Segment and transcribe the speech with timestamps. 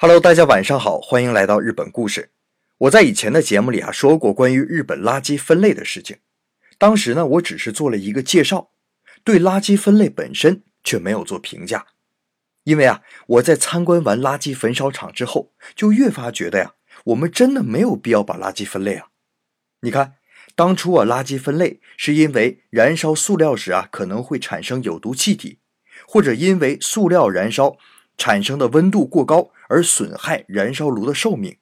[0.00, 2.30] Hello，大家晚上好，欢迎来到日本故事。
[2.78, 6.18] 我在以前的节目里啊说过关于日本垃圾分类的事情，
[6.78, 8.70] 当时呢我只是做了一个介绍，
[9.24, 11.84] 对垃圾分类本身却没有做评价。
[12.62, 16.74] 因为啊我在参观完垃圾焚烧厂之后，就越发觉得呀，
[17.06, 19.08] 我们真的没有必要把垃圾分类啊。
[19.80, 20.14] 你看，
[20.54, 25.58] 当初啊垃圾分类是因为燃烧塑料时啊可能会产生有毒气体，
[26.06, 27.76] 或者因为塑料燃烧。
[28.18, 31.56] 产生的温度过高而损害燃烧炉的寿命。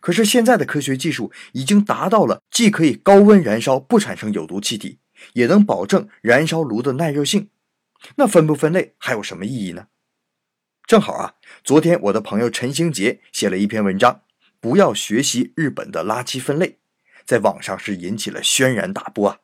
[0.00, 4.98] 可是现在的科学技术已经达到了既可以高温燃烧不产生有毒气体，
[5.32, 7.50] 也能保证燃烧炉的耐热性。
[8.16, 9.88] 那分不分类还有什么意义呢？
[10.86, 14.22] 正好啊，昨天我的朋友陈兴杰写了一篇文章，
[14.58, 16.78] 不要学习日本的垃圾分类，
[17.26, 19.38] 在网上是引起了轩然大波啊。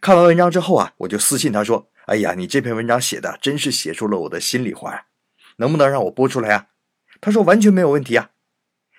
[0.00, 5.06] 看完文章之后啊，我就私信他说：“哎呀，你这篇文章写的真是写出了我的心里话呀。”
[5.60, 6.68] 能不能让我播出来呀？
[7.20, 8.30] 他说完全没有问题啊。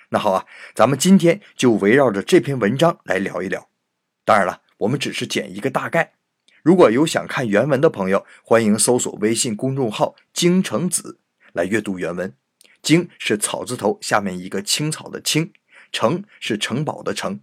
[0.09, 3.69] 那好啊，咱们今天就围绕着这篇文章来聊一聊。
[4.23, 6.13] 当然了，我们只是讲一个大概。
[6.61, 11.19] 如果有想看原文的朋友，欢迎搜索微信公众号“京城子”
[11.53, 12.33] 来阅读原文。
[12.83, 15.51] 京是草字头下面一个青草的青，
[15.91, 17.39] 城是城堡的城。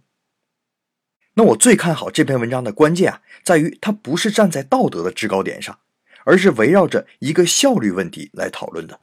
[1.33, 5.79] 那我最看好这篇文章的关键啊，在于它不是站在道德的制高点上，
[6.23, 9.01] 而是围绕着一个效率问题来讨论的。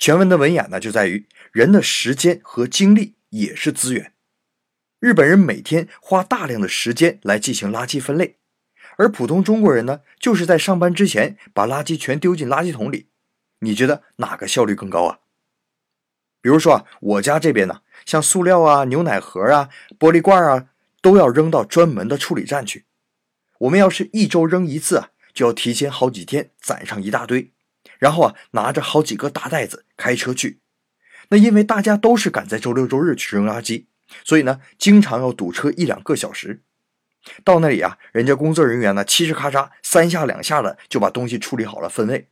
[0.00, 4.14] 全文的文眼呢，就在于人的时间和精力也是资源。
[4.98, 8.38] 日本人每天花大量的时间来进行垃圾分类，
[8.96, 13.08] 而普通中国人呢，就是在上班之前把垃圾全丢进垃圾桶里。
[13.58, 15.18] 你觉得哪个效率更高啊？
[16.40, 20.68] 比如说啊，我家这边呢，像塑料啊、牛奶盒啊、玻璃罐啊，
[21.02, 22.86] 都要扔到专门的处理站去。
[23.58, 27.52] 我们要是一周扔一次啊，就要提前好几天攒上一大堆。
[28.00, 30.58] 然后啊，拿着好几个大袋子开车去。
[31.28, 33.84] 那因为大家都是赶在周六周日去扔垃圾，
[34.24, 36.62] 所以呢，经常要堵车一两个小时。
[37.44, 42.28] 到那里啊，人家工作人员呢，嘁哧咔嚓三下两下的就把东西处理好了分类。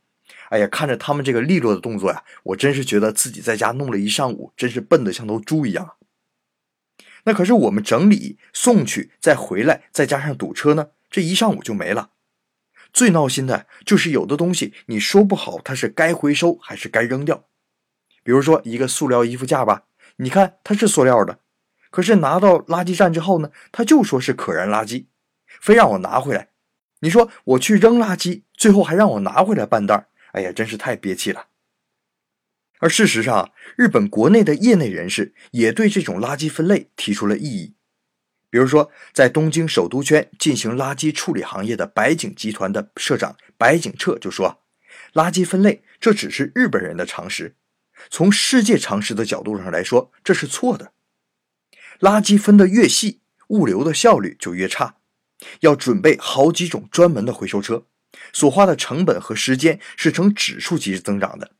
[0.49, 5.93] 哎呀，看着他们这个利落的动作呀，我真是觉得自己在家弄了一上午，真是笨得像头猪一样。
[7.25, 12.09] 那可是我们整理送去再回来，再加上堵车呢，这一上午就没了。
[12.91, 17.45] 最闹心的就是有的东西，你说不好它是该回收还是该扔掉。
[18.23, 19.83] 比如说一个塑料衣服架吧，
[20.17, 21.39] 你看它是塑料的，
[21.89, 25.05] 可是拿到垃圾站之后呢，他就说是可燃垃圾，
[25.61, 26.49] 非让我拿回来。
[27.01, 31.47] 你说我去扔垃圾，最后还让我拿回来半袋哎呀，真是太憋气了。
[32.79, 37.75] 而事实上，日本国内的业内人士也对这种垃圾分类提出了异议。
[38.51, 44.63] 比如说，在东京首都圈进行垃圾处理行业的白井集团的社长白井彻就说
[45.13, 47.55] ：“垃圾分类这只是日本人的常识，
[48.09, 50.93] 从世界常识的角度上来说，这是错的。
[51.99, 54.95] 垃圾分得越细，物流的效率就越差，
[55.59, 57.85] 要准备好几种专门的回收车，
[58.33, 61.51] 所花的成本和时间是呈指数级增长的。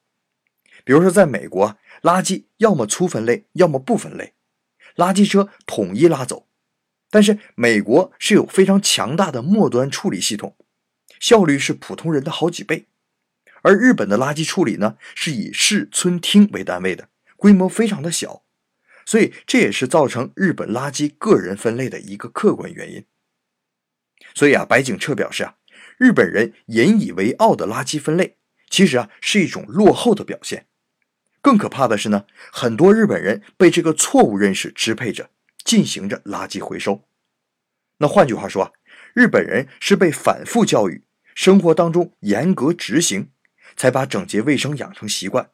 [0.84, 4.34] 比如说，在美国，垃圾要么粗分类，要么不分类，
[4.96, 6.48] 垃圾车统一拉走。”
[7.10, 10.56] 但是美国是有非常强大的末端处理系统，
[11.20, 12.88] 效率是普通人的好几倍，
[13.64, 18.44] 而日本的垃圾处理呢是以市村町为单位的，规模非常的小，
[19.06, 23.06] 所以这也是造成日本垃圾个人分类的一个客观原因。
[24.36, 25.56] 所以啊，白井彻表示啊，
[25.98, 28.38] 日本人引以为傲的垃圾分类，
[28.70, 30.68] 其实啊是一种落后的表现。
[31.42, 35.32] 更可怕的是呢，很多日本人被这个错误认识支配着。
[35.70, 37.04] 进行着垃圾回收，
[37.98, 38.72] 那换句话说啊，
[39.14, 41.04] 日本人是被反复教育，
[41.36, 43.30] 生活当中严格执行，
[43.76, 45.52] 才把整洁卫生养成习惯。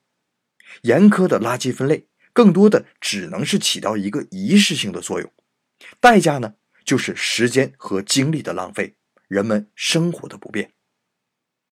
[0.83, 5.29] 严苛的垃圾分类，更多的只能是起到一个仪式性的作用，
[5.99, 6.53] 代价呢，
[6.85, 8.95] 就是时间和精力的浪费，
[9.27, 10.71] 人们生活的不便。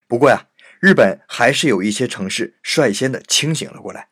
[0.06, 0.50] 不过呀，
[0.81, 4.10] 日本还是有一些城市率先的清醒了过来，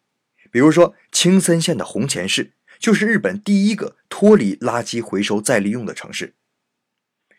[0.50, 2.54] 比如说青森县的红前市。
[2.80, 6.36] 就是日本第一个脱离垃圾回收再利用的城市。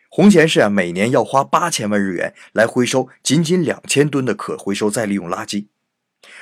[0.08, 5.68] 红前市啊，每年要花八千万日元来回收仅仅两千吨的可回收再利用垃圾，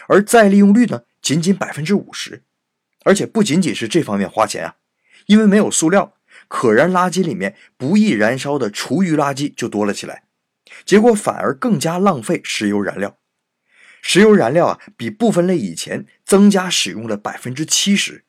[0.08, 2.42] 而再利用率呢，仅仅百分之五十。
[3.04, 4.76] 而且不仅仅是这方面花钱啊，
[5.26, 6.14] 因为没有塑料，
[6.48, 10.22] 可燃垃圾里面不易燃烧的厨余垃圾就多了起来，
[10.86, 13.18] 结果反而更加浪费石油燃料。
[14.00, 18.24] 石油燃料啊，比不分类以前增加使用了百分之七十。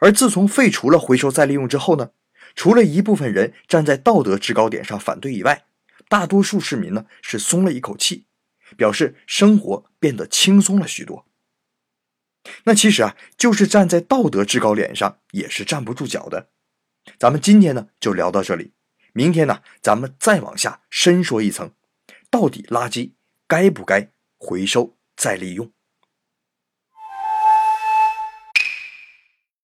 [0.00, 2.10] 而自从废除了回收再利用之后呢，
[2.54, 5.64] 除了一部分人站在道德制高点上反对以外，
[6.08, 8.26] 大多数市民呢是松了一口气，
[8.76, 11.26] 表示生活变得轻松了许多。
[12.64, 16.48] 那其实啊，就是站在道德制高点上也是站不住脚的。
[17.18, 18.72] 咱们今天呢就聊到这里，
[19.12, 21.72] 明天呢咱们再往下深说一层，
[22.30, 23.12] 到底垃圾
[23.46, 25.72] 该不该回收再利用？